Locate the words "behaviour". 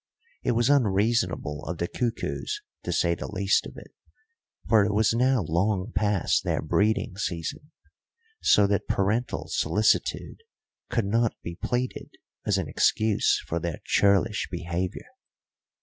14.49-15.05